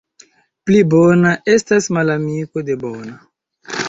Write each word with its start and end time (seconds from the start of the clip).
Pli 0.69 0.77
bona— 0.93 1.33
estas 1.55 1.89
malamiko 1.97 2.65
de 2.71 2.79
bona. 2.85 3.15